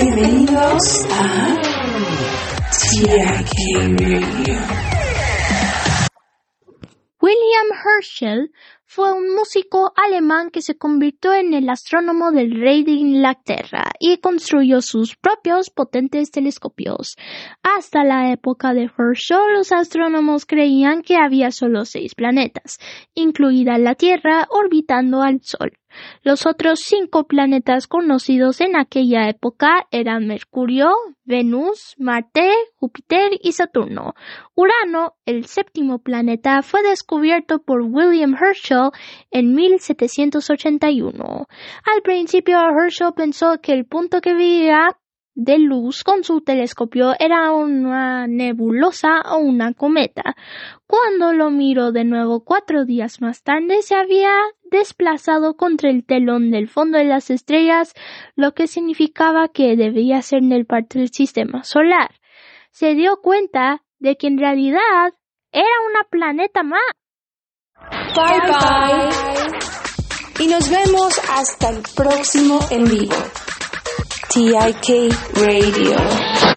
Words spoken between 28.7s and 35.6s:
aquella época eran Mercurio, Venus, Marte, Júpiter y Saturno. Urano, el